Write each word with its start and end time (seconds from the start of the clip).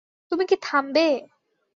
তুমি 0.31 0.43
কি 0.49 0.55
থামবে? 0.63 1.07